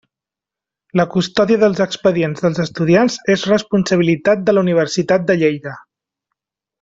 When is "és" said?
3.37-3.43